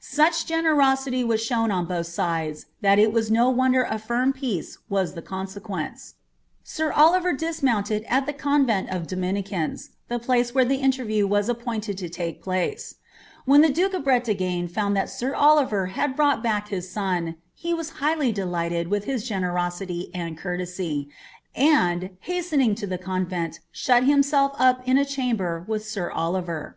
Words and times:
Such 0.00 0.46
generosity 0.46 1.22
was 1.22 1.40
ehown 1.42 1.72
on 1.72 1.86
both 1.86 2.08
sides, 2.08 2.66
that 2.80 2.98
it 2.98 3.12
was 3.12 3.30
no 3.30 3.48
wonder 3.50 3.86
tt 3.88 4.00
firm 4.00 4.32
peace 4.32 4.78
was 4.88 5.14
the 5.14 5.22
eoDMquence. 5.22 6.14
Sir 6.64 6.90
Oliver 6.90 7.32
dismounted 7.32 8.04
at 8.08 8.26
the 8.26 8.32
convent 8.32 8.90
of 8.90 9.06
Dominicans, 9.06 9.90
the 10.08 10.18
plmce 10.18 10.52
where 10.52 10.64
the 10.64 10.78
interview 10.78 11.24
was 11.28 11.48
appointed 11.48 11.96
to 11.98 12.08
take 12.08 12.42
place. 12.42 12.96
When 13.44 13.60
the 13.60 13.68
duke 13.70 13.94
of 13.94 14.02
Drelagne 14.02 14.68
found 14.68 14.96
that 14.96 15.08
sir 15.08 15.36
Oliver 15.36 15.86
had 15.86 16.16
brought 16.16 16.42
back 16.42 16.66
his 16.66 16.90
son, 16.90 17.36
he 17.54 17.72
was 17.72 17.92
higMy 18.02 18.34
delighted 18.34 18.88
with 18.88 19.04
his 19.04 19.22
genen>aily 19.30 20.10
and 20.12 20.36
courteBv, 20.36 21.08
and, 21.54 22.10
hastening 22.22 22.74
to 22.74 22.88
the 22.88 22.98
convent, 22.98 23.60
shut 23.70 24.02
himself 24.02 24.52
up 24.58 24.82
in 24.88 24.98
a 24.98 25.04
chamber 25.04 25.64
with 25.68 25.86
sir 25.86 26.10
Oliver. 26.10 26.76